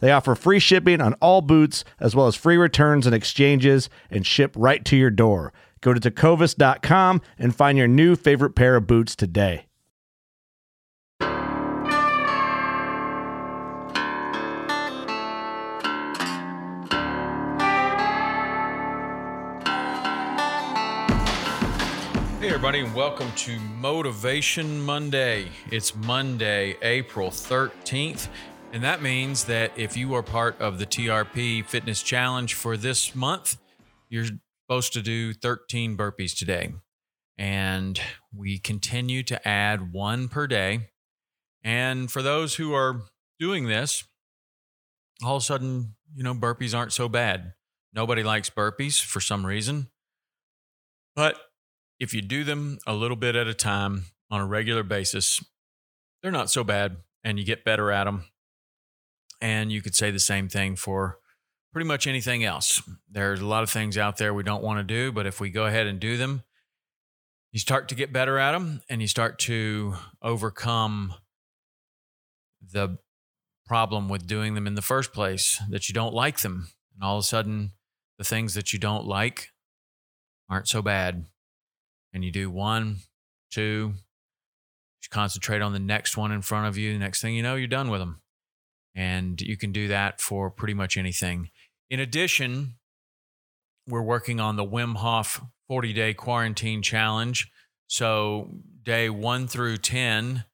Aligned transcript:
They 0.00 0.12
offer 0.12 0.34
free 0.34 0.60
shipping 0.60 1.00
on 1.00 1.14
all 1.14 1.40
boots, 1.40 1.84
as 1.98 2.14
well 2.14 2.26
as 2.26 2.36
free 2.36 2.56
returns 2.56 3.06
and 3.06 3.14
exchanges, 3.14 3.90
and 4.10 4.26
ship 4.26 4.54
right 4.56 4.84
to 4.84 4.96
your 4.96 5.10
door. 5.10 5.52
Go 5.80 5.92
to 5.94 6.00
tecovas.com 6.00 7.20
and 7.38 7.54
find 7.54 7.78
your 7.78 7.88
new 7.88 8.16
favorite 8.16 8.54
pair 8.54 8.76
of 8.76 8.86
boots 8.86 9.16
today. 9.16 9.64
Hey, 22.40 22.54
everybody, 22.54 22.80
and 22.80 22.94
welcome 22.94 23.30
to 23.36 23.58
Motivation 23.78 24.80
Monday. 24.80 25.48
It's 25.70 25.94
Monday, 25.94 26.76
April 26.82 27.30
13th, 27.30 28.28
and 28.72 28.84
that 28.84 29.00
means 29.00 29.44
that 29.44 29.72
if 29.76 29.96
you 29.96 30.14
are 30.14 30.22
part 30.22 30.60
of 30.60 30.78
the 30.78 30.86
TRP 30.86 31.64
Fitness 31.64 32.02
Challenge 32.02 32.52
for 32.52 32.76
this 32.76 33.14
month, 33.14 33.56
you're 34.10 34.26
supposed 34.66 34.92
to 34.92 35.02
do 35.02 35.32
13 35.32 35.96
burpees 35.96 36.36
today. 36.36 36.74
And 37.38 37.98
we 38.34 38.58
continue 38.58 39.22
to 39.24 39.48
add 39.48 39.92
one 39.92 40.28
per 40.28 40.46
day. 40.46 40.90
And 41.64 42.10
for 42.10 42.20
those 42.20 42.56
who 42.56 42.74
are 42.74 43.02
doing 43.40 43.66
this, 43.66 44.04
all 45.24 45.36
of 45.36 45.42
a 45.42 45.44
sudden, 45.44 45.94
you 46.14 46.22
know, 46.22 46.34
burpees 46.34 46.76
aren't 46.76 46.92
so 46.92 47.08
bad. 47.08 47.54
Nobody 47.94 48.22
likes 48.22 48.50
burpees 48.50 49.02
for 49.02 49.20
some 49.20 49.46
reason. 49.46 49.88
But 51.16 51.36
if 51.98 52.12
you 52.12 52.20
do 52.20 52.44
them 52.44 52.78
a 52.86 52.94
little 52.94 53.16
bit 53.16 53.34
at 53.34 53.46
a 53.46 53.54
time 53.54 54.04
on 54.30 54.40
a 54.40 54.46
regular 54.46 54.82
basis, 54.82 55.42
they're 56.22 56.30
not 56.30 56.50
so 56.50 56.64
bad 56.64 56.98
and 57.24 57.38
you 57.38 57.44
get 57.44 57.64
better 57.64 57.90
at 57.90 58.04
them. 58.04 58.24
And 59.40 59.70
you 59.70 59.82
could 59.82 59.94
say 59.94 60.10
the 60.10 60.18
same 60.18 60.48
thing 60.48 60.76
for 60.76 61.18
pretty 61.72 61.86
much 61.86 62.06
anything 62.06 62.44
else. 62.44 62.82
There's 63.10 63.40
a 63.40 63.46
lot 63.46 63.62
of 63.62 63.70
things 63.70 63.96
out 63.96 64.16
there 64.16 64.34
we 64.34 64.42
don't 64.42 64.62
want 64.62 64.78
to 64.78 64.84
do, 64.84 65.12
but 65.12 65.26
if 65.26 65.40
we 65.40 65.50
go 65.50 65.66
ahead 65.66 65.86
and 65.86 66.00
do 66.00 66.16
them, 66.16 66.42
you 67.52 67.60
start 67.60 67.88
to 67.88 67.94
get 67.94 68.12
better 68.12 68.38
at 68.38 68.52
them 68.52 68.82
and 68.88 69.00
you 69.00 69.08
start 69.08 69.38
to 69.40 69.94
overcome 70.22 71.14
the 72.72 72.98
problem 73.66 74.08
with 74.08 74.26
doing 74.26 74.54
them 74.54 74.66
in 74.66 74.74
the 74.74 74.82
first 74.82 75.12
place 75.12 75.60
that 75.70 75.88
you 75.88 75.92
don't 75.92 76.14
like 76.14 76.40
them. 76.40 76.68
And 76.94 77.04
all 77.04 77.18
of 77.18 77.22
a 77.22 77.26
sudden, 77.26 77.72
the 78.18 78.24
things 78.24 78.54
that 78.54 78.72
you 78.72 78.78
don't 78.78 79.06
like 79.06 79.52
aren't 80.50 80.68
so 80.68 80.82
bad. 80.82 81.26
And 82.12 82.24
you 82.24 82.32
do 82.32 82.50
one, 82.50 82.98
two, 83.50 83.94
you 85.02 85.08
concentrate 85.10 85.62
on 85.62 85.72
the 85.72 85.78
next 85.78 86.16
one 86.16 86.32
in 86.32 86.42
front 86.42 86.66
of 86.66 86.76
you. 86.76 86.92
The 86.92 86.98
next 86.98 87.20
thing 87.20 87.34
you 87.34 87.42
know, 87.42 87.54
you're 87.54 87.68
done 87.68 87.90
with 87.90 88.00
them. 88.00 88.20
And 88.94 89.40
you 89.40 89.56
can 89.56 89.72
do 89.72 89.88
that 89.88 90.20
for 90.20 90.50
pretty 90.50 90.74
much 90.74 90.96
anything. 90.96 91.50
In 91.90 92.00
addition, 92.00 92.74
we're 93.86 94.02
working 94.02 94.40
on 94.40 94.56
the 94.56 94.64
Wim 94.64 94.96
Hof 94.96 95.40
40 95.68 95.92
day 95.92 96.14
quarantine 96.14 96.82
challenge. 96.82 97.50
So, 97.86 98.50
day 98.82 99.08
one 99.08 99.46
through 99.46 99.78
10 99.78 100.44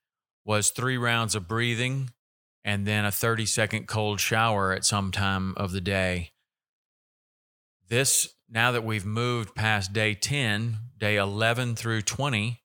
was 0.45 0.71
three 0.71 0.97
rounds 0.97 1.35
of 1.35 1.49
breathing 1.49 2.11
and 2.65 2.87
then 2.87 3.05
a 3.05 3.13
30 3.13 3.47
second 3.47 3.87
cold 3.87 4.21
shower 4.21 4.73
at 4.73 4.85
some 4.85 5.11
time 5.11 5.55
of 5.57 5.73
the 5.73 5.81
day. 5.81 6.33
This, 7.89 8.35
now 8.49 8.73
that 8.73 8.85
we've 8.85 9.05
moved 9.05 9.55
past 9.55 9.93
day 9.93 10.15
10, 10.15 10.79
day 10.99 11.17
11 11.17 11.77
through 11.77 12.03
20, 12.03 12.63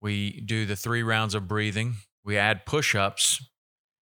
we 0.00 0.40
do 0.40 0.66
the 0.66 0.76
three 0.76 1.02
rounds 1.02 1.34
of 1.34 1.48
breathing. 1.48 1.96
We 2.24 2.36
add 2.36 2.66
push 2.66 2.94
ups 2.94 3.40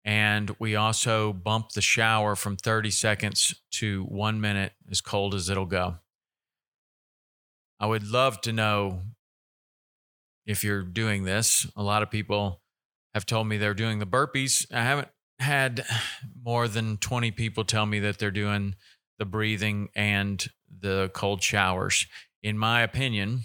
and 0.07 0.55
we 0.61 0.77
also 0.77 1.33
bump 1.33 1.73
the 1.73 1.83
shower 1.83 2.37
from 2.37 2.57
30 2.57 2.93
seconds 2.93 3.61
to 3.73 4.05
one 4.05 4.41
minute, 4.41 4.73
as 4.89 5.01
cold 5.01 5.35
as 5.35 5.51
it'll 5.51 5.67
go. 5.67 5.97
I 7.81 7.87
would 7.87 8.07
love 8.07 8.41
to 8.43 8.53
know 8.53 9.03
if 10.47 10.63
you're 10.63 10.83
doing 10.83 11.25
this. 11.25 11.67
A 11.77 11.83
lot 11.83 12.05
of 12.05 12.11
people 12.11 12.63
have 13.15 13.27
told 13.27 13.49
me 13.49 13.57
they're 13.59 13.75
doing 13.75 13.99
the 13.99 14.07
burpees. 14.07 14.65
I 14.73 14.85
haven't 14.85 15.09
had 15.41 15.85
more 16.41 16.69
than 16.69 16.99
20 16.99 17.33
people 17.33 17.65
tell 17.65 17.85
me 17.85 17.99
that 17.99 18.19
they're 18.19 18.31
doing 18.31 18.77
the 19.19 19.25
breathing 19.25 19.89
and 19.97 20.47
the 20.81 21.11
cold 21.15 21.43
showers. 21.43 22.07
In 22.45 22.57
my 22.57 22.83
opinion, 22.83 23.41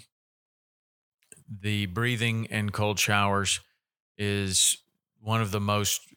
the 1.50 1.86
breathing 1.86 2.46
and 2.50 2.72
cold 2.72 3.00
showers 3.00 3.60
is 4.16 4.78
one 5.20 5.42
of 5.42 5.50
the 5.50 5.60
most 5.60 6.11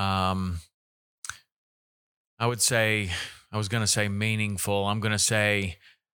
um 0.00 0.60
I 2.38 2.46
would 2.46 2.62
say 2.62 3.10
I 3.52 3.58
was 3.58 3.68
going 3.68 3.82
to 3.82 3.86
say 3.86 4.08
meaningful. 4.08 4.86
I'm 4.86 5.00
going 5.00 5.12
to 5.12 5.18
say 5.18 5.76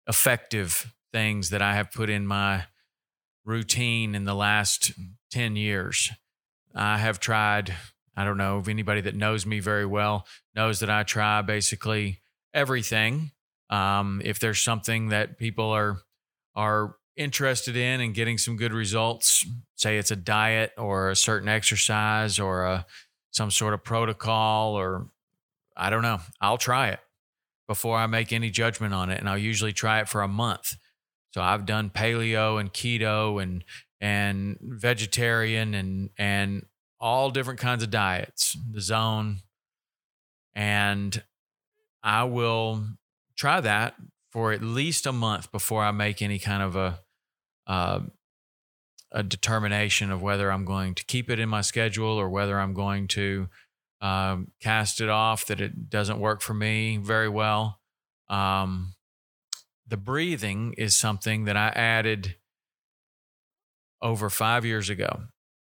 effective 0.07 0.93
things 1.13 1.51
that 1.51 1.63
I 1.63 1.75
have 1.75 1.91
put 1.93 2.11
in 2.11 2.27
my 2.27 2.65
routine 3.45 4.15
in 4.15 4.25
the 4.25 4.35
last 4.35 4.93
10 5.31 5.57
years. 5.57 6.11
I 6.75 6.99
have 6.99 7.21
tried, 7.21 7.75
I 8.17 8.25
don't 8.25 8.37
know 8.37 8.59
if 8.59 8.69
anybody 8.69 9.01
that 9.01 9.15
knows 9.15 9.47
me 9.47 9.61
very 9.61 9.87
well 9.87 10.27
knows 10.55 10.81
that 10.81 10.91
I 10.91 11.05
try 11.05 11.41
basically 11.41 12.21
everything. 12.53 13.31
Um, 13.71 14.21
if 14.25 14.39
there's 14.41 14.61
something 14.61 15.09
that 15.09 15.38
people 15.38 15.71
are 15.71 16.03
are 16.56 16.97
interested 17.17 17.76
in 17.76 18.00
and 18.00 18.15
getting 18.15 18.37
some 18.37 18.56
good 18.56 18.73
results, 18.73 19.47
say 19.76 19.99
it's 19.99 20.11
a 20.11 20.17
diet 20.17 20.73
or 20.76 21.11
a 21.11 21.17
certain 21.17 21.49
exercise 21.49 22.38
or 22.38 22.65
a 22.65 22.87
some 23.31 23.50
sort 23.50 23.75
of 23.75 23.85
protocol 23.85 24.75
or 24.75 25.09
I 25.77 25.91
don't 25.91 26.03
know, 26.03 26.21
I'll 26.41 26.59
try 26.59 26.88
it 26.88 27.00
before 27.69 27.97
I 27.97 28.06
make 28.06 28.32
any 28.32 28.50
judgment 28.50 28.93
on 28.93 29.11
it 29.11 29.21
and 29.21 29.29
I'll 29.29 29.38
usually 29.38 29.73
try 29.73 30.00
it 30.00 30.09
for 30.09 30.23
a 30.23 30.29
month. 30.29 30.77
So 31.32 31.41
I've 31.41 31.67
done 31.67 31.91
paleo 31.91 32.61
and 32.61 32.73
keto 32.73 33.43
and 33.43 33.65
and 34.00 34.59
vegetarian 34.61 35.75
and 35.75 36.11
and 36.19 36.67
all 37.00 37.31
different 37.31 37.61
kinds 37.61 37.82
of 37.82 37.91
diets, 37.91 38.56
the 38.71 38.81
zone. 38.81 39.38
And 40.55 41.23
I 42.03 42.25
will 42.25 42.85
try 43.37 43.61
that 43.61 43.94
for 44.31 44.53
at 44.53 44.62
least 44.62 45.06
a 45.06 45.12
month 45.12 45.50
before 45.50 45.83
I 45.83 45.93
make 45.93 46.21
any 46.21 46.38
kind 46.38 46.62
of 46.62 46.76
a 46.76 47.00
uh, 47.67 48.00
a 49.12 49.23
determination 49.23 50.11
of 50.11 50.23
whether 50.23 50.51
I'm 50.51 50.65
going 50.65 50.95
to 50.95 51.05
keep 51.05 51.31
it 51.31 51.39
in 51.39 51.49
my 51.49 51.61
schedule 51.62 52.19
or 52.19 52.29
whether 52.29 52.59
I'm 52.59 52.75
going 52.75 53.09
to 53.09 53.49
um, 54.01 54.53
cast 54.61 55.01
it 55.01 55.09
off 55.09 55.47
that 55.47 55.61
it 55.61 55.91
doesn't 55.91 56.21
work 56.21 56.41
for 56.41 56.55
me 56.55 56.97
very 56.97 57.29
well. 57.29 57.81
Um, 58.29 58.95
the 59.87 59.97
breathing 59.97 60.75
is 60.79 60.97
something 60.97 61.45
that 61.45 61.57
I 61.57 61.69
added 61.69 62.37
over 64.01 64.31
five 64.31 64.65
years 64.65 64.89
ago. 64.89 65.25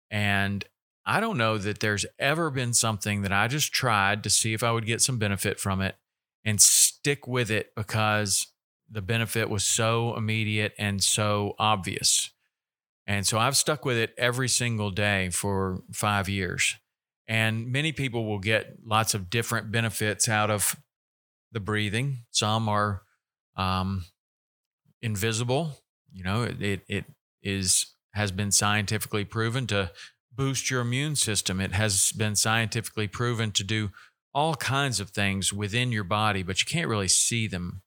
And 0.10 0.66
I 1.06 1.20
don't 1.20 1.38
know 1.38 1.58
that 1.58 1.80
there's 1.80 2.06
ever 2.20 2.50
been 2.50 2.74
something 2.74 3.22
that 3.22 3.32
I 3.32 3.48
just 3.48 3.72
tried 3.72 4.24
to 4.24 4.30
see 4.30 4.54
if 4.54 4.64
I 4.64 4.72
would 4.72 4.86
get 4.86 5.02
some 5.02 5.18
benefit 5.18 5.60
from 5.60 5.82
it 5.82 5.96
and 6.44 6.60
stick 6.60 7.28
with 7.28 7.50
it 7.50 7.74
because 7.76 8.48
the 8.90 9.02
benefit 9.02 9.50
was 9.50 9.64
so 9.64 10.16
immediate 10.16 10.74
and 10.78 11.04
so 11.04 11.54
obvious. 11.60 12.32
And 13.08 13.26
so 13.26 13.40
I've 13.40 13.56
stuck 13.56 13.86
with 13.86 13.98
it 13.98 14.14
every 14.18 14.50
single 14.50 14.92
day 14.92 15.30
for 15.30 15.82
five 15.94 16.28
years. 16.28 16.76
And 17.28 17.72
many 17.72 17.94
people 17.94 18.26
will 18.26 18.40
get 18.40 18.78
lots 18.86 19.14
of 19.14 19.30
different 19.30 19.72
benefits 19.72 20.28
out 20.28 20.52
of 20.52 20.76
the 21.54 21.62
breathing. 21.62 22.26
Some 22.32 22.68
are 22.68 23.02
um, 23.56 24.06
invisible. 25.02 25.72
You 26.12 26.24
know, 26.24 26.44
it, 26.44 26.82
it 26.88 27.06
is 27.42 27.94
has 28.14 28.32
been 28.32 28.52
scientifically 28.52 29.24
proven 29.24 29.68
to 29.68 29.92
boost 30.34 30.70
your 30.72 30.82
immune 30.82 31.16
system. 31.16 31.62
It 31.62 31.74
has 31.74 32.12
been 32.12 32.36
scientifically 32.36 33.08
proven 33.08 33.52
to 33.52 33.64
do 33.64 33.92
all 34.34 34.56
kinds 34.56 35.00
of 35.00 35.12
things 35.12 35.54
within 35.54 35.92
your 35.92 36.04
body, 36.04 36.44
but 36.44 36.60
you 36.62 36.66
can't 36.66 36.88
really 36.88 37.08
see 37.08 37.48
them, 37.48 37.82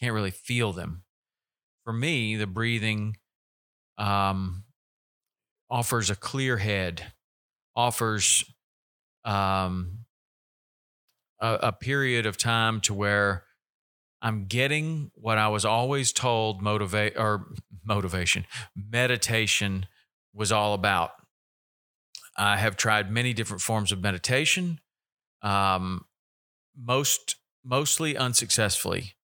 can't 0.00 0.14
really 0.14 0.30
feel 0.30 0.72
them. 0.72 1.04
For 1.84 1.92
me, 1.92 2.36
the 2.36 2.46
breathing 2.46 3.16
um, 4.00 4.64
offers 5.70 6.10
a 6.10 6.16
clear 6.16 6.56
head, 6.56 7.12
offers 7.76 8.44
um, 9.24 10.06
a, 11.40 11.58
a 11.62 11.72
period 11.72 12.26
of 12.26 12.36
time 12.36 12.80
to 12.80 12.94
where 12.94 13.44
I'm 14.22 14.46
getting 14.46 15.10
what 15.14 15.38
I 15.38 15.48
was 15.48 15.64
always 15.64 16.12
told 16.12 16.60
motivate 16.62 17.16
or 17.16 17.46
motivation, 17.84 18.46
meditation 18.74 19.86
was 20.34 20.50
all 20.50 20.74
about. 20.74 21.10
I 22.36 22.56
have 22.56 22.76
tried 22.76 23.10
many 23.10 23.32
different 23.32 23.62
forms 23.62 23.92
of 23.92 24.00
meditation, 24.00 24.80
um, 25.42 26.06
most 26.76 27.36
mostly 27.64 28.16
unsuccessfully. 28.16 29.14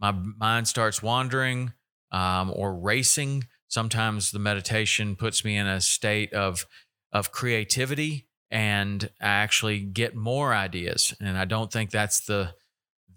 My 0.00 0.10
mind 0.10 0.66
starts 0.66 1.02
wandering 1.02 1.72
um, 2.10 2.52
or 2.54 2.74
racing. 2.74 3.44
Sometimes 3.74 4.30
the 4.30 4.38
meditation 4.38 5.16
puts 5.16 5.44
me 5.44 5.56
in 5.56 5.66
a 5.66 5.80
state 5.80 6.32
of 6.32 6.64
of 7.10 7.32
creativity, 7.32 8.28
and 8.48 9.10
I 9.20 9.26
actually 9.26 9.80
get 9.80 10.14
more 10.14 10.54
ideas. 10.54 11.12
And 11.20 11.36
I 11.36 11.44
don't 11.44 11.72
think 11.72 11.90
that's 11.90 12.20
the 12.20 12.54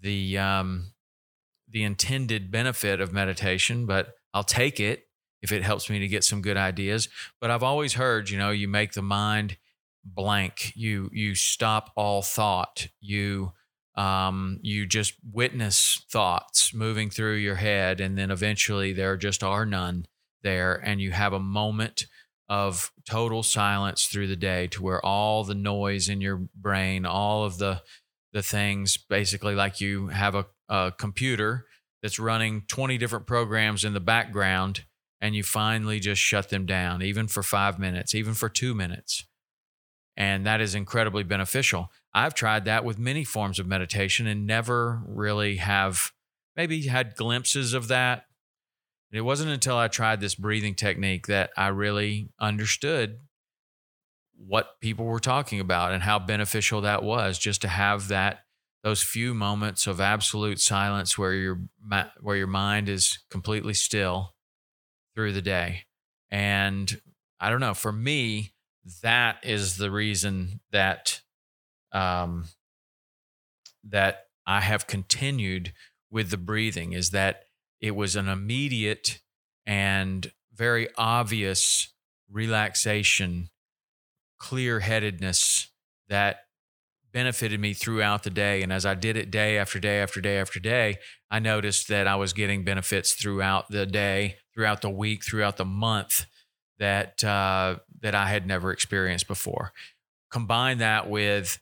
the 0.00 0.36
um, 0.36 0.94
the 1.70 1.84
intended 1.84 2.50
benefit 2.50 3.00
of 3.00 3.12
meditation, 3.12 3.86
but 3.86 4.14
I'll 4.34 4.42
take 4.42 4.80
it 4.80 5.06
if 5.42 5.52
it 5.52 5.62
helps 5.62 5.88
me 5.88 6.00
to 6.00 6.08
get 6.08 6.24
some 6.24 6.42
good 6.42 6.56
ideas. 6.56 7.08
But 7.40 7.52
I've 7.52 7.62
always 7.62 7.94
heard, 7.94 8.28
you 8.28 8.36
know, 8.36 8.50
you 8.50 8.66
make 8.66 8.94
the 8.94 9.00
mind 9.02 9.58
blank. 10.04 10.72
You 10.74 11.08
you 11.12 11.36
stop 11.36 11.92
all 11.94 12.20
thought. 12.20 12.88
You 13.00 13.52
um, 13.94 14.58
you 14.62 14.86
just 14.86 15.14
witness 15.32 16.04
thoughts 16.10 16.74
moving 16.74 17.10
through 17.10 17.36
your 17.36 17.54
head, 17.54 18.00
and 18.00 18.18
then 18.18 18.32
eventually 18.32 18.92
there 18.92 19.16
just 19.16 19.44
are 19.44 19.64
none 19.64 20.08
there, 20.42 20.74
and 20.74 21.00
you 21.00 21.12
have 21.12 21.32
a 21.32 21.40
moment 21.40 22.06
of 22.48 22.90
total 23.08 23.42
silence 23.42 24.06
through 24.06 24.26
the 24.26 24.36
day 24.36 24.66
to 24.68 24.82
where 24.82 25.04
all 25.04 25.44
the 25.44 25.54
noise 25.54 26.08
in 26.08 26.20
your 26.20 26.48
brain, 26.54 27.04
all 27.04 27.44
of 27.44 27.58
the 27.58 27.82
the 28.32 28.42
things, 28.42 28.96
basically 28.96 29.54
like 29.54 29.80
you 29.80 30.08
have 30.08 30.34
a, 30.34 30.46
a 30.68 30.92
computer 30.98 31.64
that's 32.02 32.18
running 32.18 32.62
20 32.68 32.98
different 32.98 33.26
programs 33.26 33.84
in 33.84 33.94
the 33.94 34.00
background 34.00 34.84
and 35.20 35.34
you 35.34 35.42
finally 35.42 35.98
just 35.98 36.20
shut 36.20 36.48
them 36.50 36.66
down, 36.66 37.02
even 37.02 37.26
for 37.26 37.42
five 37.42 37.78
minutes, 37.78 38.14
even 38.14 38.34
for 38.34 38.48
two 38.48 38.74
minutes. 38.74 39.24
And 40.16 40.46
that 40.46 40.60
is 40.60 40.74
incredibly 40.74 41.22
beneficial. 41.22 41.90
I've 42.12 42.34
tried 42.34 42.64
that 42.66 42.84
with 42.84 42.98
many 42.98 43.24
forms 43.24 43.58
of 43.58 43.66
meditation 43.66 44.26
and 44.26 44.46
never 44.46 45.02
really 45.06 45.56
have 45.56 46.12
maybe 46.56 46.82
had 46.82 47.16
glimpses 47.16 47.72
of 47.72 47.88
that. 47.88 48.24
It 49.10 49.22
wasn't 49.22 49.50
until 49.50 49.76
I 49.76 49.88
tried 49.88 50.20
this 50.20 50.34
breathing 50.34 50.74
technique 50.74 51.26
that 51.28 51.50
I 51.56 51.68
really 51.68 52.28
understood 52.38 53.18
what 54.36 54.80
people 54.80 55.06
were 55.06 55.18
talking 55.18 55.60
about 55.60 55.92
and 55.92 56.02
how 56.02 56.18
beneficial 56.18 56.82
that 56.82 57.02
was 57.02 57.38
just 57.38 57.62
to 57.62 57.68
have 57.68 58.08
that 58.08 58.44
those 58.84 59.02
few 59.02 59.34
moments 59.34 59.86
of 59.86 60.00
absolute 60.00 60.60
silence 60.60 61.18
where 61.18 61.32
your 61.32 61.60
where 62.20 62.36
your 62.36 62.46
mind 62.46 62.88
is 62.88 63.18
completely 63.30 63.74
still 63.74 64.34
through 65.14 65.32
the 65.32 65.42
day. 65.42 65.84
And 66.30 67.00
I 67.40 67.50
don't 67.50 67.60
know, 67.60 67.74
for 67.74 67.90
me, 67.90 68.52
that 69.02 69.38
is 69.42 69.76
the 69.76 69.90
reason 69.90 70.60
that 70.70 71.22
um, 71.92 72.44
that 73.84 74.26
I 74.46 74.60
have 74.60 74.86
continued 74.86 75.72
with 76.10 76.30
the 76.30 76.36
breathing 76.36 76.92
is 76.92 77.10
that 77.10 77.44
it 77.80 77.94
was 77.94 78.16
an 78.16 78.28
immediate 78.28 79.20
and 79.66 80.32
very 80.54 80.88
obvious 80.96 81.92
relaxation, 82.30 83.50
clear 84.38 84.80
headedness 84.80 85.70
that 86.08 86.40
benefited 87.12 87.60
me 87.60 87.72
throughout 87.72 88.22
the 88.22 88.30
day. 88.30 88.62
And 88.62 88.72
as 88.72 88.84
I 88.84 88.94
did 88.94 89.16
it 89.16 89.30
day 89.30 89.58
after 89.58 89.78
day 89.78 90.00
after 90.00 90.20
day 90.20 90.38
after 90.38 90.60
day, 90.60 90.98
I 91.30 91.38
noticed 91.38 91.88
that 91.88 92.06
I 92.06 92.16
was 92.16 92.32
getting 92.32 92.64
benefits 92.64 93.12
throughout 93.14 93.70
the 93.70 93.86
day, 93.86 94.36
throughout 94.54 94.82
the 94.82 94.90
week, 94.90 95.24
throughout 95.24 95.56
the 95.56 95.64
month 95.64 96.26
that 96.78 97.22
uh, 97.24 97.76
that 98.00 98.14
I 98.14 98.26
had 98.26 98.46
never 98.46 98.72
experienced 98.72 99.26
before. 99.26 99.72
Combine 100.30 100.78
that 100.78 101.08
with 101.08 101.58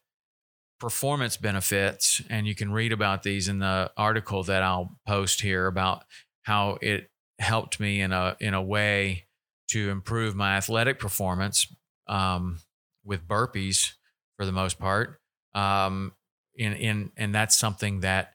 performance 0.79 1.37
benefits, 1.37 2.23
and 2.29 2.47
you 2.47 2.55
can 2.55 2.73
read 2.73 2.93
about 2.93 3.23
these 3.23 3.49
in 3.49 3.59
the 3.59 3.91
article 3.97 4.43
that 4.45 4.63
I'll 4.63 4.99
post 5.07 5.41
here 5.41 5.67
about 5.67 6.05
how 6.43 6.79
it 6.81 7.11
helped 7.39 7.81
me 7.81 8.01
in 8.01 8.13
a 8.13 8.37
in 8.41 8.55
a 8.55 8.63
way 8.63 9.27
to 9.69 9.91
improve 9.91 10.35
my 10.35 10.57
athletic 10.57 10.99
performance 10.99 11.67
um, 12.09 12.61
with 13.05 13.27
burpees 13.27 13.93
for 14.37 14.47
the 14.47 14.53
most 14.53 14.79
part. 14.79 15.21
Um, 15.55 16.13
in 16.57 16.73
in 16.75 17.13
and 17.17 17.35
that's 17.35 17.57
something 17.57 18.01
that 18.01 18.35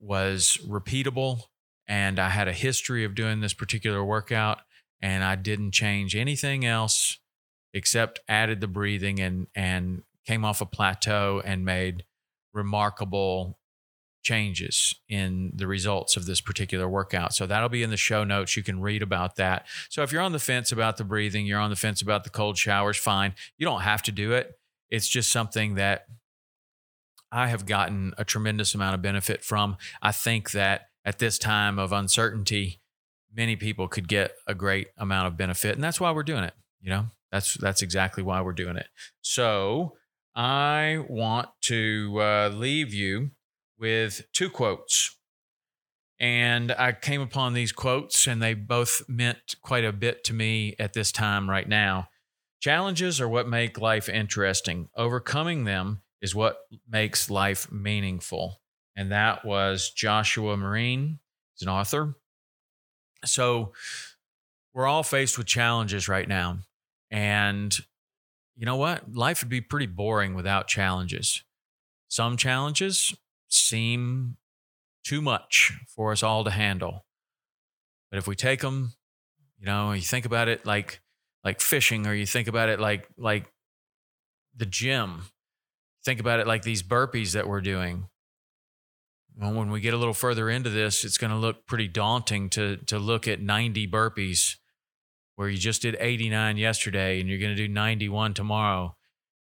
was 0.00 0.58
repeatable 0.66 1.42
and 1.86 2.18
I 2.18 2.28
had 2.30 2.48
a 2.48 2.52
history 2.52 3.04
of 3.04 3.14
doing 3.14 3.40
this 3.40 3.54
particular 3.54 4.04
workout 4.04 4.60
and 5.00 5.22
I 5.22 5.36
didn't 5.36 5.72
change 5.72 6.16
anything 6.16 6.64
else 6.64 7.18
except 7.74 8.20
added 8.28 8.60
the 8.60 8.66
breathing 8.66 9.20
and 9.20 9.46
and 9.54 10.02
came 10.26 10.44
off 10.44 10.60
a 10.60 10.66
plateau 10.66 11.42
and 11.44 11.64
made 11.64 12.04
remarkable 12.52 13.58
changes 14.22 14.94
in 15.08 15.52
the 15.54 15.66
results 15.66 16.16
of 16.16 16.26
this 16.26 16.40
particular 16.40 16.88
workout. 16.88 17.34
So 17.34 17.46
that'll 17.46 17.68
be 17.68 17.82
in 17.82 17.90
the 17.90 17.96
show 17.96 18.22
notes. 18.22 18.56
You 18.56 18.62
can 18.62 18.80
read 18.80 19.02
about 19.02 19.36
that. 19.36 19.66
So 19.88 20.02
if 20.02 20.12
you're 20.12 20.22
on 20.22 20.32
the 20.32 20.38
fence 20.38 20.70
about 20.70 20.96
the 20.96 21.04
breathing, 21.04 21.44
you're 21.44 21.58
on 21.58 21.70
the 21.70 21.76
fence 21.76 22.00
about 22.00 22.24
the 22.24 22.30
cold 22.30 22.56
showers, 22.56 22.96
fine. 22.96 23.34
You 23.58 23.66
don't 23.66 23.80
have 23.80 24.02
to 24.02 24.12
do 24.12 24.32
it. 24.32 24.52
It's 24.90 25.08
just 25.08 25.32
something 25.32 25.74
that 25.74 26.06
I 27.32 27.48
have 27.48 27.66
gotten 27.66 28.12
a 28.18 28.24
tremendous 28.24 28.74
amount 28.74 28.94
of 28.94 29.02
benefit 29.02 29.42
from. 29.42 29.76
I 30.00 30.12
think 30.12 30.52
that 30.52 30.88
at 31.04 31.18
this 31.18 31.38
time 31.38 31.78
of 31.78 31.92
uncertainty, 31.92 32.80
many 33.34 33.56
people 33.56 33.88
could 33.88 34.06
get 34.06 34.34
a 34.46 34.54
great 34.54 34.88
amount 34.98 35.26
of 35.28 35.36
benefit, 35.36 35.74
and 35.74 35.82
that's 35.82 35.98
why 35.98 36.12
we're 36.12 36.22
doing 36.22 36.44
it. 36.44 36.52
You 36.80 36.90
know, 36.90 37.06
that's 37.30 37.54
that's 37.54 37.80
exactly 37.80 38.22
why 38.22 38.42
we're 38.42 38.52
doing 38.52 38.76
it. 38.76 38.86
So 39.22 39.96
I 40.34 41.04
want 41.08 41.48
to 41.62 42.18
uh, 42.20 42.48
leave 42.48 42.94
you 42.94 43.30
with 43.78 44.22
two 44.32 44.48
quotes. 44.48 45.16
And 46.18 46.70
I 46.72 46.92
came 46.92 47.20
upon 47.20 47.52
these 47.52 47.72
quotes, 47.72 48.26
and 48.28 48.40
they 48.40 48.54
both 48.54 49.02
meant 49.08 49.56
quite 49.60 49.84
a 49.84 49.92
bit 49.92 50.22
to 50.24 50.32
me 50.32 50.76
at 50.78 50.92
this 50.92 51.10
time 51.10 51.50
right 51.50 51.68
now. 51.68 52.08
Challenges 52.60 53.20
are 53.20 53.28
what 53.28 53.48
make 53.48 53.80
life 53.80 54.08
interesting. 54.08 54.88
Overcoming 54.96 55.64
them 55.64 56.02
is 56.20 56.32
what 56.32 56.58
makes 56.88 57.28
life 57.28 57.70
meaningful. 57.72 58.60
And 58.94 59.10
that 59.10 59.44
was 59.44 59.90
Joshua 59.90 60.56
Marine. 60.56 61.18
He's 61.54 61.66
an 61.66 61.72
author. 61.72 62.14
So 63.24 63.72
we're 64.72 64.86
all 64.86 65.02
faced 65.02 65.36
with 65.38 65.48
challenges 65.48 66.08
right 66.08 66.28
now. 66.28 66.58
And 67.10 67.76
you 68.56 68.66
know 68.66 68.76
what? 68.76 69.14
Life 69.14 69.42
would 69.42 69.48
be 69.48 69.60
pretty 69.60 69.86
boring 69.86 70.34
without 70.34 70.68
challenges. 70.68 71.44
Some 72.08 72.36
challenges 72.36 73.14
seem 73.48 74.36
too 75.04 75.20
much 75.20 75.72
for 75.88 76.12
us 76.12 76.22
all 76.22 76.44
to 76.44 76.50
handle. 76.50 77.04
But 78.10 78.18
if 78.18 78.26
we 78.26 78.36
take 78.36 78.60
them, 78.60 78.92
you 79.58 79.66
know, 79.66 79.92
you 79.92 80.02
think 80.02 80.26
about 80.26 80.48
it 80.48 80.66
like 80.66 81.00
like 81.44 81.60
fishing 81.60 82.06
or 82.06 82.14
you 82.14 82.26
think 82.26 82.48
about 82.48 82.68
it 82.68 82.78
like 82.78 83.08
like 83.16 83.50
the 84.54 84.66
gym 84.66 85.24
think 86.04 86.20
about 86.20 86.38
it 86.38 86.46
like 86.46 86.62
these 86.62 86.82
burpees 86.82 87.32
that 87.32 87.48
we're 87.48 87.60
doing 87.60 88.06
when 89.36 89.70
we 89.70 89.80
get 89.80 89.94
a 89.94 89.96
little 89.96 90.14
further 90.14 90.50
into 90.50 90.70
this, 90.70 91.04
it's 91.04 91.18
going 91.18 91.30
to 91.30 91.36
look 91.36 91.66
pretty 91.66 91.88
daunting 91.88 92.50
to 92.50 92.76
to 92.86 92.98
look 92.98 93.26
at 93.26 93.40
90 93.40 93.88
burpees 93.88 94.56
where 95.42 95.50
you 95.50 95.58
just 95.58 95.82
did 95.82 95.96
89 95.98 96.56
yesterday 96.56 97.18
and 97.18 97.28
you're 97.28 97.40
going 97.40 97.50
to 97.50 97.56
do 97.56 97.66
91 97.66 98.32
tomorrow. 98.32 98.94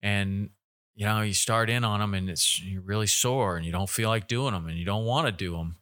And 0.01 0.51
you 0.95 1.07
know 1.07 1.23
you 1.23 1.33
start 1.33 1.71
in 1.71 1.85
on 1.85 1.99
them 1.99 2.13
and 2.13 2.31
it's 2.31 2.61
you're 2.61 2.83
really 2.83 3.07
sore 3.07 3.57
and 3.57 3.67
you 3.67 3.73
don't 3.73 3.89
feel 3.89 4.09
like 4.09 4.27
doing 4.27 4.53
them 4.53 4.67
and 4.67 4.77
you 4.77 4.85
don't 4.85 5.05
want 5.05 5.27
to 5.27 5.33
do 5.33 5.53
them 5.53 5.77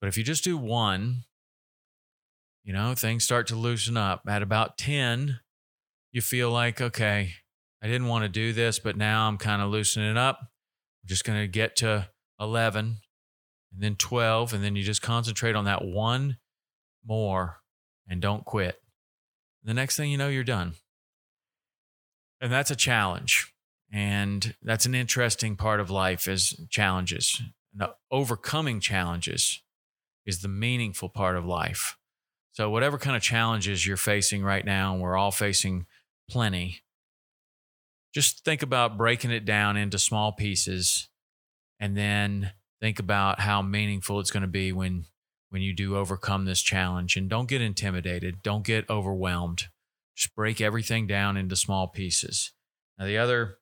but 0.00 0.08
if 0.08 0.16
you 0.16 0.24
just 0.24 0.42
do 0.42 0.56
one 0.56 1.24
you 2.64 2.72
know 2.72 2.94
things 2.94 3.24
start 3.24 3.46
to 3.46 3.54
loosen 3.54 3.96
up. 3.96 4.22
At 4.26 4.42
about 4.42 4.78
10 4.78 5.40
you 6.10 6.22
feel 6.22 6.50
like 6.50 6.80
okay 6.80 7.34
i 7.82 7.86
didn't 7.86 8.08
want 8.08 8.24
to 8.24 8.28
do 8.28 8.52
this 8.54 8.78
but 8.78 8.96
now 8.96 9.28
i'm 9.28 9.36
kind 9.36 9.62
of 9.62 9.70
loosening 9.70 10.16
up. 10.16 10.38
I'm 10.40 11.08
just 11.08 11.24
going 11.24 11.40
to 11.40 11.46
get 11.46 11.76
to 11.76 12.08
11 12.40 12.96
and 13.72 13.82
then 13.82 13.96
12 13.96 14.54
and 14.54 14.64
then 14.64 14.74
you 14.74 14.82
just 14.82 15.02
concentrate 15.02 15.54
on 15.54 15.66
that 15.66 15.84
one 15.84 16.38
more 17.04 17.58
and 18.08 18.22
don't 18.22 18.46
quit 18.46 18.80
the 19.68 19.74
next 19.74 19.98
thing 19.98 20.10
you 20.10 20.16
know, 20.16 20.28
you're 20.28 20.44
done. 20.44 20.72
And 22.40 22.50
that's 22.50 22.70
a 22.70 22.76
challenge. 22.76 23.52
And 23.92 24.54
that's 24.62 24.86
an 24.86 24.94
interesting 24.94 25.56
part 25.56 25.78
of 25.78 25.90
life 25.90 26.26
is 26.26 26.58
challenges. 26.70 27.42
And 27.78 27.90
overcoming 28.10 28.80
challenges 28.80 29.62
is 30.24 30.40
the 30.40 30.48
meaningful 30.48 31.10
part 31.10 31.36
of 31.36 31.44
life. 31.44 31.98
So 32.52 32.70
whatever 32.70 32.96
kind 32.96 33.14
of 33.14 33.22
challenges 33.22 33.86
you're 33.86 33.98
facing 33.98 34.42
right 34.42 34.64
now, 34.64 34.94
and 34.94 35.02
we're 35.02 35.18
all 35.18 35.30
facing 35.30 35.84
plenty, 36.30 36.80
just 38.14 38.46
think 38.46 38.62
about 38.62 38.96
breaking 38.96 39.32
it 39.32 39.44
down 39.44 39.76
into 39.76 39.98
small 39.98 40.32
pieces 40.32 41.10
and 41.78 41.94
then 41.94 42.52
think 42.80 42.98
about 42.98 43.40
how 43.40 43.60
meaningful 43.60 44.18
it's 44.18 44.30
going 44.30 44.40
to 44.42 44.48
be 44.48 44.72
when 44.72 45.04
when 45.50 45.62
you 45.62 45.72
do 45.72 45.96
overcome 45.96 46.44
this 46.44 46.60
challenge. 46.62 47.16
And 47.16 47.28
don't 47.28 47.48
get 47.48 47.62
intimidated, 47.62 48.42
don't 48.42 48.64
get 48.64 48.88
overwhelmed. 48.90 49.68
Just 50.16 50.34
break 50.34 50.60
everything 50.60 51.06
down 51.06 51.36
into 51.36 51.56
small 51.56 51.88
pieces. 51.88 52.52
Now, 52.98 53.06
the 53.06 53.18
other, 53.18 53.58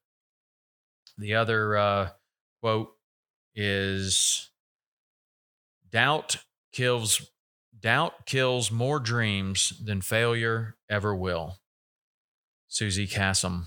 the 1.18 1.34
other 1.34 1.76
uh, 1.76 2.08
quote 2.60 2.92
is 3.54 4.50
doubt 5.90 6.36
kills 6.72 7.30
doubt 7.80 8.26
kills 8.26 8.70
more 8.70 8.98
dreams 8.98 9.72
than 9.82 10.00
failure 10.00 10.76
ever 10.90 11.14
will 11.14 11.56
Suzy 12.68 13.06
Kassem 13.06 13.66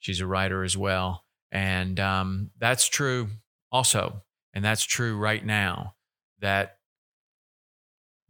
she's 0.00 0.20
a 0.20 0.26
writer 0.26 0.64
as 0.64 0.76
well 0.76 1.24
and 1.50 1.98
um, 1.98 2.50
that's 2.58 2.86
true 2.88 3.28
also 3.70 4.22
and 4.52 4.64
that's 4.64 4.84
true 4.84 5.16
right 5.16 5.44
now 5.44 5.94
that 6.40 6.76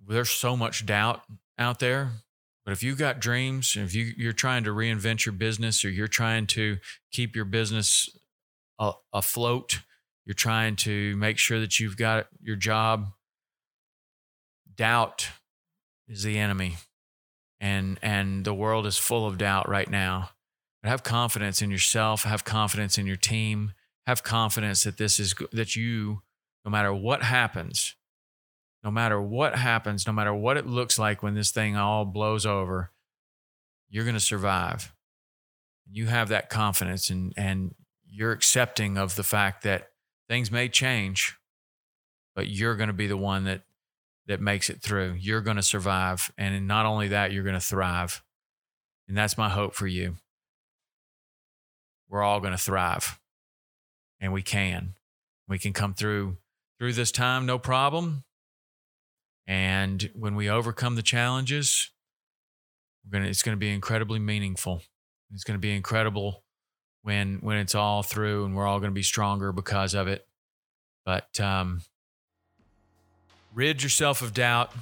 there's 0.06 0.30
so 0.30 0.56
much 0.56 0.86
doubt 0.86 1.22
out 1.58 1.78
there. 1.78 2.10
But 2.64 2.72
if 2.72 2.82
you've 2.82 2.98
got 2.98 3.20
dreams, 3.20 3.76
if 3.76 3.94
you, 3.94 4.12
you're 4.16 4.32
trying 4.32 4.64
to 4.64 4.70
reinvent 4.70 5.26
your 5.26 5.32
business 5.32 5.84
or 5.84 5.90
you're 5.90 6.06
trying 6.06 6.46
to 6.48 6.78
keep 7.10 7.34
your 7.34 7.44
business 7.44 8.08
afloat, 9.12 9.80
you're 10.24 10.34
trying 10.34 10.76
to 10.76 11.16
make 11.16 11.38
sure 11.38 11.58
that 11.58 11.80
you've 11.80 11.96
got 11.96 12.28
your 12.40 12.56
job, 12.56 13.08
doubt 14.76 15.28
is 16.08 16.22
the 16.22 16.38
enemy. 16.38 16.76
And, 17.60 17.98
and 18.02 18.44
the 18.44 18.54
world 18.54 18.86
is 18.86 18.98
full 18.98 19.26
of 19.26 19.38
doubt 19.38 19.68
right 19.68 19.88
now. 19.88 20.30
But 20.82 20.90
have 20.90 21.02
confidence 21.04 21.62
in 21.62 21.70
yourself, 21.70 22.24
have 22.24 22.44
confidence 22.44 22.98
in 22.98 23.06
your 23.06 23.16
team, 23.16 23.72
have 24.06 24.24
confidence 24.24 24.82
that 24.82 24.98
this 24.98 25.20
is 25.20 25.34
that 25.52 25.76
you, 25.76 26.22
no 26.64 26.70
matter 26.72 26.92
what 26.92 27.22
happens, 27.22 27.94
no 28.82 28.90
matter 28.90 29.20
what 29.20 29.56
happens, 29.56 30.06
no 30.06 30.12
matter 30.12 30.34
what 30.34 30.56
it 30.56 30.66
looks 30.66 30.98
like 30.98 31.22
when 31.22 31.34
this 31.34 31.50
thing 31.50 31.76
all 31.76 32.04
blows 32.04 32.44
over, 32.44 32.90
you're 33.88 34.04
going 34.04 34.14
to 34.14 34.20
survive. 34.20 34.92
You 35.90 36.06
have 36.06 36.28
that 36.28 36.48
confidence 36.48 37.10
and, 37.10 37.32
and 37.36 37.74
you're 38.08 38.32
accepting 38.32 38.96
of 38.98 39.14
the 39.14 39.22
fact 39.22 39.62
that 39.62 39.90
things 40.28 40.50
may 40.50 40.68
change, 40.68 41.36
but 42.34 42.48
you're 42.48 42.76
going 42.76 42.88
to 42.88 42.94
be 42.94 43.06
the 43.06 43.16
one 43.16 43.44
that, 43.44 43.62
that 44.26 44.40
makes 44.40 44.70
it 44.70 44.82
through. 44.82 45.16
You're 45.18 45.40
going 45.40 45.56
to 45.56 45.62
survive. 45.62 46.32
And 46.36 46.66
not 46.66 46.86
only 46.86 47.08
that, 47.08 47.32
you're 47.32 47.44
going 47.44 47.54
to 47.54 47.60
thrive. 47.60 48.22
And 49.06 49.16
that's 49.16 49.38
my 49.38 49.48
hope 49.48 49.74
for 49.74 49.86
you. 49.86 50.16
We're 52.08 52.22
all 52.22 52.40
going 52.40 52.52
to 52.52 52.58
thrive 52.58 53.18
and 54.20 54.32
we 54.32 54.42
can. 54.42 54.94
We 55.48 55.58
can 55.58 55.72
come 55.72 55.92
through 55.92 56.36
through 56.78 56.94
this 56.94 57.12
time 57.12 57.46
no 57.46 57.58
problem 57.58 58.24
and 59.52 60.10
when 60.14 60.34
we 60.34 60.48
overcome 60.48 60.94
the 60.96 61.02
challenges, 61.02 61.90
we're 63.04 63.18
gonna, 63.18 63.28
it's 63.28 63.42
going 63.42 63.54
to 63.54 63.60
be 63.60 63.70
incredibly 63.70 64.18
meaningful. 64.18 64.80
It's 65.30 65.44
going 65.44 65.58
to 65.58 65.60
be 65.60 65.76
incredible 65.76 66.42
when 67.02 67.36
when 67.42 67.58
it's 67.58 67.74
all 67.74 68.02
through, 68.02 68.46
and 68.46 68.56
we're 68.56 68.66
all 68.66 68.78
going 68.78 68.90
to 68.90 68.94
be 68.94 69.02
stronger 69.02 69.52
because 69.52 69.92
of 69.92 70.08
it. 70.08 70.26
But 71.04 71.38
um, 71.38 71.82
rid 73.54 73.82
yourself 73.82 74.22
of 74.22 74.32
doubt. 74.32 74.72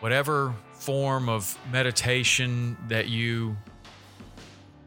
Whatever 0.00 0.52
form 0.72 1.28
of 1.28 1.56
meditation 1.70 2.76
that 2.88 3.08
you 3.08 3.56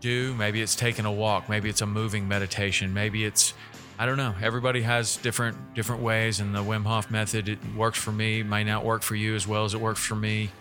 do, 0.01 0.33
maybe 0.33 0.62
it's 0.62 0.75
taking 0.75 1.05
a 1.05 1.12
walk, 1.12 1.47
maybe 1.47 1.69
it's 1.69 1.81
a 1.81 1.88
moving 1.88 2.27
meditation, 2.27 2.93
maybe 2.93 3.24
it's 3.24 3.53
I 4.00 4.06
don't 4.06 4.18
know. 4.18 4.36
Everybody 4.42 4.82
has 4.82 5.18
different 5.18 5.74
different 5.74 6.04
ways, 6.04 6.39
and 6.39 6.54
the 6.54 6.63
Wim 6.63 6.86
Hof 6.86 7.10
method 7.10 7.50
it 7.50 7.60
works 7.75 7.98
for 7.98 8.12
me. 8.12 8.44
Might 8.44 8.68
not 8.68 8.86
work 8.86 9.01
for 9.01 9.16
you 9.16 9.36
as 9.36 9.48
well 9.48 9.66
as 9.66 9.74
it 9.74 9.82
works 9.82 10.04
for 10.04 10.16
me. 10.16 10.51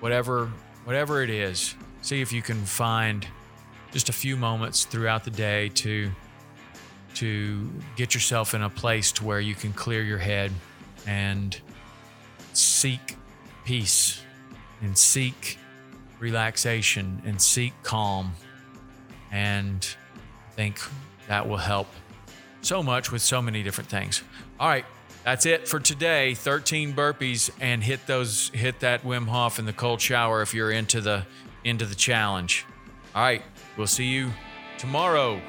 Whatever 0.00 0.52
whatever 0.84 1.22
it 1.22 1.30
is, 1.30 1.74
see 2.02 2.20
if 2.20 2.32
you 2.32 2.42
can 2.42 2.64
find 2.64 3.26
just 3.90 4.08
a 4.08 4.12
few 4.12 4.36
moments 4.36 4.84
throughout 4.84 5.24
the 5.24 5.30
day 5.30 5.68
to 5.70 6.10
to 7.14 7.68
get 7.96 8.14
yourself 8.14 8.54
in 8.54 8.62
a 8.62 8.70
place 8.70 9.10
to 9.10 9.24
where 9.24 9.40
you 9.40 9.54
can 9.54 9.72
clear 9.72 10.02
your 10.02 10.18
head 10.18 10.52
and 11.06 11.60
seek 12.52 13.16
peace 13.64 14.22
and 14.82 14.96
seek 14.96 15.58
relaxation 16.20 17.22
and 17.24 17.40
seek 17.40 17.72
calm 17.82 18.32
and 19.32 19.96
I 20.48 20.52
think 20.52 20.78
that 21.28 21.48
will 21.48 21.56
help 21.56 21.88
so 22.66 22.82
much 22.82 23.12
with 23.12 23.22
so 23.22 23.40
many 23.40 23.62
different 23.62 23.88
things. 23.88 24.22
All 24.58 24.68
right, 24.68 24.84
that's 25.24 25.46
it 25.46 25.68
for 25.68 25.80
today. 25.80 26.34
13 26.34 26.94
burpees 26.94 27.50
and 27.60 27.82
hit 27.82 28.06
those 28.06 28.50
hit 28.50 28.80
that 28.80 29.02
Wim 29.02 29.26
Hof 29.26 29.58
in 29.58 29.64
the 29.64 29.72
cold 29.72 30.00
shower 30.00 30.42
if 30.42 30.52
you're 30.52 30.70
into 30.70 31.00
the 31.00 31.26
into 31.64 31.86
the 31.86 31.94
challenge. 31.94 32.64
All 33.14 33.22
right, 33.22 33.42
we'll 33.76 33.86
see 33.86 34.06
you 34.06 34.32
tomorrow. 34.78 35.40